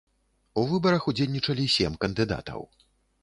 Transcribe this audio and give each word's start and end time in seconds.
У 0.61 0.63
выбарах 0.71 1.03
удзельнічалі 1.11 1.65
сем 1.75 1.97
кандыдатаў. 2.05 2.65